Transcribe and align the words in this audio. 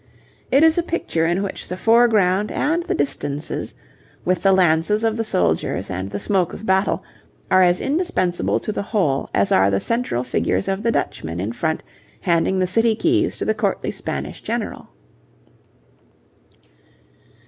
It 0.51 0.63
is 0.63 0.79
a 0.79 0.81
picture 0.81 1.27
in 1.27 1.43
which 1.43 1.67
the 1.67 1.77
foreground 1.77 2.51
and 2.51 2.81
the 2.81 2.95
distances, 2.95 3.75
with 4.25 4.41
the 4.41 4.51
lances 4.51 5.03
of 5.03 5.15
the 5.15 5.23
soldiers 5.23 5.91
and 5.91 6.09
the 6.09 6.17
smoke 6.17 6.53
of 6.53 6.65
battle, 6.65 7.03
are 7.51 7.61
as 7.61 7.79
indispensable 7.79 8.59
to 8.61 8.71
the 8.71 8.81
whole 8.81 9.29
as 9.31 9.51
are 9.51 9.69
the 9.69 9.79
central 9.79 10.23
figures 10.23 10.67
of 10.67 10.81
the 10.81 10.91
Dutchman 10.91 11.39
in 11.39 11.51
front 11.51 11.83
handing 12.21 12.57
the 12.57 12.65
city 12.65 12.95
keys 12.95 13.37
to 13.37 13.45
the 13.45 13.53
courtly 13.53 13.91
Spanish 13.91 14.41
general. 14.41 14.89